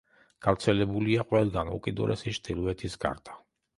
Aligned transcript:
გავრცელებულია 0.45 1.27
ყველგან, 1.33 1.69
უკიდურესი 1.75 2.35
ჩრდილოეთის 2.39 2.97
გარდა. 3.05 3.37